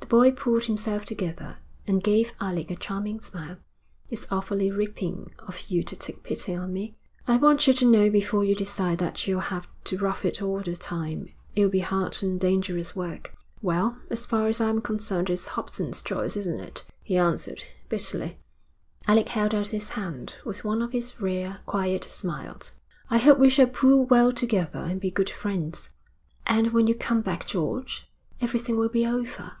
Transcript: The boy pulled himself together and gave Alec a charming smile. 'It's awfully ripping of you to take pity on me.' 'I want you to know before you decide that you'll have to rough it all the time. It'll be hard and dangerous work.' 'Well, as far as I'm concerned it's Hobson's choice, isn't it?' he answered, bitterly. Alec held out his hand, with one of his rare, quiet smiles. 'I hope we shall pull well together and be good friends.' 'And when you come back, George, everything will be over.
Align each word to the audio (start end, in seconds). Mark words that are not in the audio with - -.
The 0.00 0.18
boy 0.18 0.32
pulled 0.32 0.64
himself 0.66 1.06
together 1.06 1.56
and 1.86 2.04
gave 2.04 2.34
Alec 2.38 2.70
a 2.70 2.76
charming 2.76 3.20
smile. 3.22 3.56
'It's 4.10 4.26
awfully 4.30 4.70
ripping 4.70 5.30
of 5.38 5.70
you 5.70 5.82
to 5.84 5.96
take 5.96 6.22
pity 6.22 6.54
on 6.54 6.70
me.' 6.70 6.98
'I 7.26 7.38
want 7.38 7.66
you 7.66 7.72
to 7.72 7.86
know 7.86 8.10
before 8.10 8.44
you 8.44 8.54
decide 8.54 8.98
that 8.98 9.26
you'll 9.26 9.40
have 9.40 9.66
to 9.84 9.96
rough 9.96 10.26
it 10.26 10.42
all 10.42 10.60
the 10.60 10.76
time. 10.76 11.32
It'll 11.56 11.70
be 11.70 11.78
hard 11.80 12.18
and 12.22 12.38
dangerous 12.38 12.94
work.' 12.94 13.34
'Well, 13.62 13.96
as 14.10 14.26
far 14.26 14.48
as 14.48 14.60
I'm 14.60 14.82
concerned 14.82 15.30
it's 15.30 15.48
Hobson's 15.48 16.02
choice, 16.02 16.36
isn't 16.36 16.60
it?' 16.60 16.84
he 17.02 17.16
answered, 17.16 17.62
bitterly. 17.88 18.36
Alec 19.08 19.30
held 19.30 19.54
out 19.54 19.68
his 19.68 19.88
hand, 19.90 20.34
with 20.44 20.62
one 20.62 20.82
of 20.82 20.92
his 20.92 21.22
rare, 21.22 21.60
quiet 21.64 22.04
smiles. 22.04 22.72
'I 23.08 23.16
hope 23.16 23.38
we 23.38 23.48
shall 23.48 23.66
pull 23.66 24.04
well 24.04 24.30
together 24.30 24.80
and 24.80 25.00
be 25.00 25.10
good 25.10 25.30
friends.' 25.30 25.88
'And 26.46 26.72
when 26.74 26.86
you 26.86 26.94
come 26.94 27.22
back, 27.22 27.46
George, 27.46 28.06
everything 28.42 28.76
will 28.76 28.90
be 28.90 29.06
over. 29.06 29.54